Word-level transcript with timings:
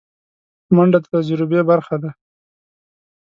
منډه 0.75 0.99
د 1.03 1.05
تجربې 1.13 1.61
برخه 1.69 1.95
ده 2.01 2.09